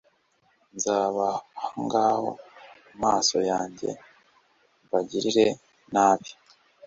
[0.75, 2.29] nzabahangaho
[2.93, 3.89] amaso yanjye
[4.85, 5.47] mbagirire
[5.93, 6.29] nabi